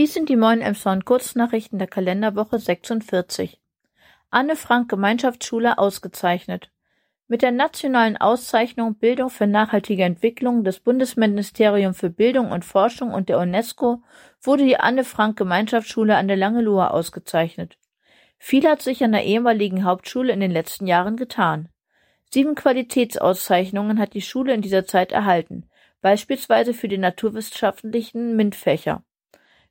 Dies 0.00 0.14
sind 0.14 0.30
die 0.30 0.36
Moin 0.36 0.62
Emshorn 0.62 1.04
Kurznachrichten 1.04 1.78
der 1.78 1.86
Kalenderwoche 1.86 2.58
46. 2.58 3.60
Anne 4.30 4.56
Frank 4.56 4.88
Gemeinschaftsschule 4.88 5.76
ausgezeichnet. 5.76 6.70
Mit 7.28 7.42
der 7.42 7.52
nationalen 7.52 8.16
Auszeichnung 8.16 8.94
Bildung 8.94 9.28
für 9.28 9.46
nachhaltige 9.46 10.04
Entwicklung 10.04 10.64
des 10.64 10.80
Bundesministerium 10.80 11.92
für 11.92 12.08
Bildung 12.08 12.50
und 12.50 12.64
Forschung 12.64 13.12
und 13.12 13.28
der 13.28 13.38
UNESCO 13.40 14.02
wurde 14.40 14.64
die 14.64 14.78
Anne 14.78 15.04
Frank 15.04 15.36
Gemeinschaftsschule 15.36 16.16
an 16.16 16.28
der 16.28 16.38
Langelohe 16.38 16.90
ausgezeichnet. 16.90 17.76
Viel 18.38 18.66
hat 18.66 18.80
sich 18.80 19.04
an 19.04 19.12
der 19.12 19.26
ehemaligen 19.26 19.84
Hauptschule 19.84 20.32
in 20.32 20.40
den 20.40 20.50
letzten 20.50 20.86
Jahren 20.86 21.18
getan. 21.18 21.68
Sieben 22.30 22.54
Qualitätsauszeichnungen 22.54 23.98
hat 23.98 24.14
die 24.14 24.22
Schule 24.22 24.54
in 24.54 24.62
dieser 24.62 24.86
Zeit 24.86 25.12
erhalten, 25.12 25.68
beispielsweise 26.00 26.72
für 26.72 26.88
die 26.88 26.96
naturwissenschaftlichen 26.96 28.34
MINT-Fächer. 28.34 29.04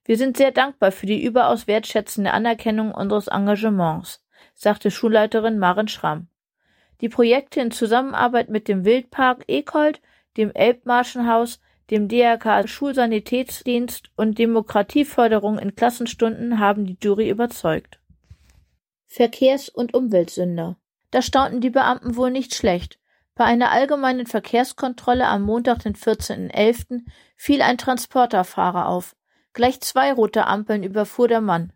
Wir 0.10 0.18
sind 0.18 0.38
sehr 0.38 0.50
dankbar 0.50 0.92
für 0.92 1.06
die 1.06 1.24
überaus 1.24 1.68
wertschätzende 1.68 2.34
Anerkennung 2.34 2.96
unseres 2.96 3.28
Engagements, 3.28 4.26
sagte 4.56 4.90
Schulleiterin 4.90 5.60
Maren 5.60 5.88
Schramm. 5.88 6.30
Die 7.00 7.10
Projekte 7.10 7.62
in 7.62 7.70
Zusammenarbeit 7.70 8.50
mit 8.50 8.68
dem 8.68 8.86
Wildpark 8.86 9.44
Ekold, 9.48 10.02
dem 10.36 10.52
Elbmarschenhaus, 10.52 11.60
dem 11.92 12.08
DRK 12.08 12.68
Schulsanitätsdienst 12.68 14.10
und 14.16 14.40
Demokratieförderung 14.40 15.60
in 15.60 15.76
Klassenstunden 15.76 16.58
haben 16.58 16.88
die 16.88 16.98
Jury 17.00 17.30
überzeugt. 17.30 18.00
Verkehrs- 19.06 19.70
und 19.70 19.94
Umweltsünder. 19.94 20.78
Da 21.12 21.22
staunten 21.22 21.62
die 21.62 21.70
Beamten 21.70 22.16
wohl 22.16 22.32
nicht 22.32 22.56
schlecht. 22.56 22.98
Bei 23.36 23.44
einer 23.44 23.70
allgemeinen 23.70 24.26
Verkehrskontrolle 24.26 25.28
am 25.28 25.44
Montag, 25.44 25.84
den 25.84 25.94
14.11., 25.94 27.02
fiel 27.38 27.62
ein 27.62 27.78
Transporterfahrer 27.78 28.88
auf. 28.88 29.16
Gleich 29.54 29.82
zwei 29.82 30.14
rote 30.14 30.46
Ampeln 30.46 30.84
überfuhr 30.84 31.28
der 31.28 31.42
Mann. 31.42 31.74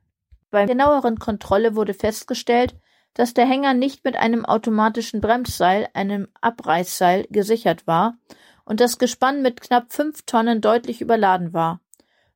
Bei 0.51 0.65
genaueren 0.65 1.17
Kontrolle 1.17 1.75
wurde 1.75 1.93
festgestellt, 1.93 2.75
dass 3.13 3.33
der 3.33 3.45
Hänger 3.45 3.73
nicht 3.73 4.03
mit 4.03 4.15
einem 4.15 4.45
automatischen 4.45 5.21
Bremsseil, 5.21 5.87
einem 5.93 6.27
Abreißseil, 6.41 7.27
gesichert 7.29 7.85
war 7.87 8.17
und 8.65 8.79
das 8.79 8.97
Gespann 8.97 9.41
mit 9.41 9.61
knapp 9.61 9.91
fünf 9.91 10.23
Tonnen 10.25 10.61
deutlich 10.61 11.01
überladen 11.01 11.53
war. 11.53 11.79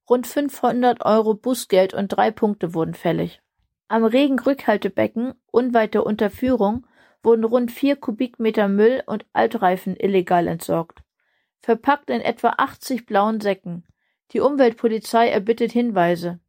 Rund 0.10 0.26
500 0.26 1.06
Euro 1.06 1.34
Bußgeld 1.34 1.94
und 1.94 2.10
drei 2.10 2.32
Punkte 2.32 2.74
wurden 2.74 2.94
fällig. 2.94 3.42
Am 3.88 4.04
Regenrückhaltebecken 4.04 5.34
unweit 5.52 5.94
der 5.94 6.06
Unterführung 6.06 6.86
wurden 7.24 7.44
rund 7.44 7.72
vier 7.72 7.96
Kubikmeter 7.96 8.68
Müll 8.68 9.04
und 9.06 9.26
Altreifen 9.34 9.96
illegal 9.96 10.48
entsorgt. 10.48 11.00
Verpackt 11.62 12.10
in 12.10 12.22
etwa 12.22 12.54
80 12.58 13.06
blauen 13.06 13.42
Säcken. 13.42 13.86
Die 14.34 14.40
Umweltpolizei 14.40 15.30
erbittet 15.30 15.72
Hinweise. 15.72 16.40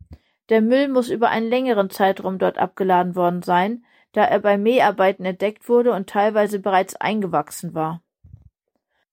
Der 0.48 0.62
Müll 0.62 0.88
muss 0.88 1.10
über 1.10 1.28
einen 1.28 1.48
längeren 1.48 1.90
Zeitraum 1.90 2.38
dort 2.38 2.58
abgeladen 2.58 3.14
worden 3.14 3.42
sein, 3.42 3.84
da 4.12 4.24
er 4.24 4.40
bei 4.40 4.58
Mäharbeiten 4.58 5.24
entdeckt 5.24 5.68
wurde 5.68 5.92
und 5.92 6.08
teilweise 6.08 6.58
bereits 6.58 6.96
eingewachsen 6.96 7.74
war. 7.74 8.02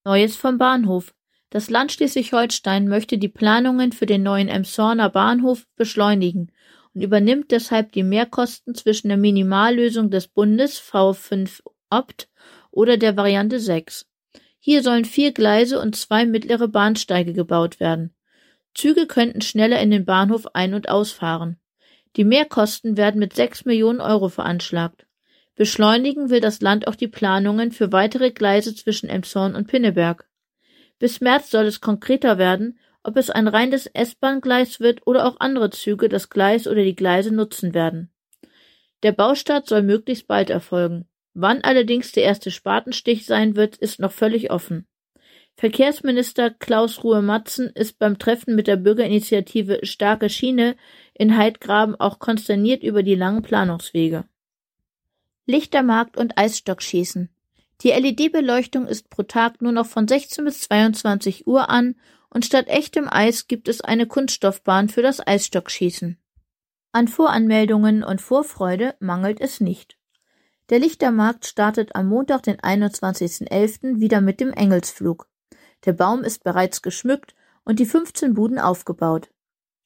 Neues 0.04 0.36
vom 0.36 0.58
Bahnhof. 0.58 1.14
Das 1.50 1.70
Land 1.70 1.92
Schleswig-Holstein 1.92 2.88
möchte 2.88 3.18
die 3.18 3.28
Planungen 3.28 3.92
für 3.92 4.06
den 4.06 4.22
neuen 4.22 4.48
Emshorner 4.48 5.10
Bahnhof 5.10 5.66
beschleunigen 5.76 6.50
und 6.94 7.02
übernimmt 7.02 7.50
deshalb 7.50 7.92
die 7.92 8.02
Mehrkosten 8.02 8.74
zwischen 8.74 9.08
der 9.08 9.16
Minimallösung 9.16 10.10
des 10.10 10.28
Bundes 10.28 10.80
V5 10.80 11.60
Opt 11.90 12.28
oder 12.70 12.96
der 12.96 13.16
Variante 13.16 13.60
6. 13.60 14.06
Hier 14.58 14.82
sollen 14.82 15.04
vier 15.04 15.32
Gleise 15.32 15.80
und 15.80 15.94
zwei 15.94 16.26
mittlere 16.26 16.66
Bahnsteige 16.66 17.32
gebaut 17.32 17.78
werden. 17.78 18.15
Züge 18.76 19.06
könnten 19.06 19.40
schneller 19.40 19.80
in 19.80 19.90
den 19.90 20.04
Bahnhof 20.04 20.48
ein- 20.54 20.74
und 20.74 20.90
ausfahren. 20.90 21.56
Die 22.16 22.24
Mehrkosten 22.24 22.98
werden 22.98 23.18
mit 23.18 23.32
sechs 23.32 23.64
Millionen 23.64 24.02
Euro 24.02 24.28
veranschlagt. 24.28 25.06
Beschleunigen 25.54 26.28
will 26.28 26.40
das 26.40 26.60
Land 26.60 26.86
auch 26.86 26.94
die 26.94 27.08
Planungen 27.08 27.72
für 27.72 27.90
weitere 27.90 28.30
Gleise 28.30 28.74
zwischen 28.74 29.08
Emshorn 29.08 29.54
und 29.54 29.66
Pinneberg. 29.66 30.28
Bis 30.98 31.22
März 31.22 31.50
soll 31.50 31.64
es 31.64 31.80
konkreter 31.80 32.36
werden, 32.36 32.78
ob 33.02 33.16
es 33.16 33.30
ein 33.30 33.48
reines 33.48 33.86
S-Bahn-Gleis 33.86 34.80
wird 34.80 35.06
oder 35.06 35.26
auch 35.26 35.40
andere 35.40 35.70
Züge 35.70 36.10
das 36.10 36.28
Gleis 36.28 36.66
oder 36.66 36.82
die 36.82 36.96
Gleise 36.96 37.34
nutzen 37.34 37.72
werden. 37.72 38.10
Der 39.02 39.12
Baustart 39.12 39.66
soll 39.66 39.82
möglichst 39.82 40.26
bald 40.26 40.50
erfolgen. 40.50 41.08
Wann 41.32 41.62
allerdings 41.62 42.12
der 42.12 42.24
erste 42.24 42.50
Spatenstich 42.50 43.24
sein 43.24 43.56
wird, 43.56 43.76
ist 43.76 44.00
noch 44.00 44.12
völlig 44.12 44.50
offen. 44.50 44.86
Verkehrsminister 45.58 46.50
Klaus 46.50 47.02
Ruhe-Matzen 47.02 47.70
ist 47.70 47.98
beim 47.98 48.18
Treffen 48.18 48.54
mit 48.54 48.66
der 48.66 48.76
Bürgerinitiative 48.76 49.80
Starke 49.84 50.28
Schiene 50.28 50.76
in 51.14 51.36
Heidgraben 51.38 51.94
auch 51.98 52.18
konsterniert 52.18 52.82
über 52.82 53.02
die 53.02 53.14
langen 53.14 53.40
Planungswege. 53.40 54.24
Lichtermarkt 55.46 56.18
und 56.18 56.36
Eisstockschießen. 56.36 57.30
Die 57.82 57.88
LED-Beleuchtung 57.88 58.86
ist 58.86 59.08
pro 59.08 59.22
Tag 59.22 59.62
nur 59.62 59.72
noch 59.72 59.86
von 59.86 60.06
16 60.06 60.44
bis 60.44 60.60
22 60.62 61.46
Uhr 61.46 61.70
an 61.70 61.94
und 62.28 62.44
statt 62.44 62.68
echtem 62.68 63.08
Eis 63.08 63.48
gibt 63.48 63.68
es 63.68 63.80
eine 63.80 64.06
Kunststoffbahn 64.06 64.90
für 64.90 65.00
das 65.00 65.26
Eisstockschießen. 65.26 66.18
An 66.92 67.08
Voranmeldungen 67.08 68.02
und 68.02 68.20
Vorfreude 68.20 68.94
mangelt 69.00 69.40
es 69.40 69.60
nicht. 69.60 69.96
Der 70.68 70.80
Lichtermarkt 70.80 71.46
startet 71.46 71.94
am 71.94 72.08
Montag, 72.08 72.42
den 72.42 72.56
21.11. 72.56 74.00
wieder 74.00 74.20
mit 74.20 74.40
dem 74.40 74.52
Engelsflug. 74.52 75.28
Der 75.86 75.94
Baum 75.94 76.24
ist 76.24 76.44
bereits 76.44 76.82
geschmückt 76.82 77.34
und 77.64 77.78
die 77.78 77.86
15 77.86 78.34
Buden 78.34 78.58
aufgebaut. 78.58 79.30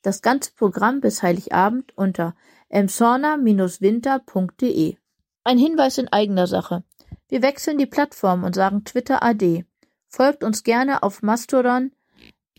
Das 0.03 0.23
ganze 0.23 0.51
Programm 0.53 1.01
bis 1.01 1.23
Heiligabend 1.23 1.97
unter 1.97 2.35
emshorner-winter.de. 2.71 4.97
Ein 5.45 5.59
Hinweis 5.59 5.99
in 5.99 6.09
eigener 6.09 6.47
Sache. 6.47 6.85
Wir 7.29 7.43
wechseln 7.43 7.77
die 7.79 7.87
Plattform 7.87 8.45
und 8.45 8.55
sagen 8.55 8.85
Twitter 8.85 9.23
AD. 9.23 9.67
Folgt 10.09 10.43
uns 10.43 10.63
gerne 10.65 11.03
auf 11.03 11.21
Mastodon 11.23 11.93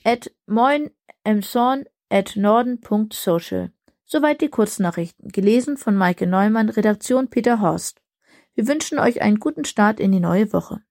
at 0.03 0.31
moinemshorn 0.46 1.85
at 2.09 2.35
norden.social. 2.35 3.72
Soweit 4.06 4.41
die 4.41 4.50
Kurznachrichten, 4.50 5.29
gelesen 5.29 5.78
von 5.78 5.96
Maike 5.96 6.28
Neumann, 6.28 6.69
Redaktion 6.69 7.29
Peter 7.29 7.59
Horst. 7.59 8.02
Wir 8.53 8.68
wünschen 8.68 9.00
euch 9.00 9.22
einen 9.22 9.40
guten 9.40 9.66
Start 9.66 10.00
in 10.00 10.12
die 10.12 10.19
neue 10.19 10.53
Woche. 10.53 10.84